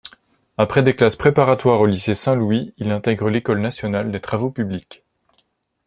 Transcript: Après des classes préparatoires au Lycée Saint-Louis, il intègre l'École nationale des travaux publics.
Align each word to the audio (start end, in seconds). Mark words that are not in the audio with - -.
Après 0.57 0.81
des 0.81 0.95
classes 0.95 1.15
préparatoires 1.15 1.79
au 1.79 1.85
Lycée 1.85 2.15
Saint-Louis, 2.15 2.73
il 2.79 2.89
intègre 2.89 3.29
l'École 3.29 3.61
nationale 3.61 4.11
des 4.11 4.19
travaux 4.19 4.49
publics. 4.49 5.03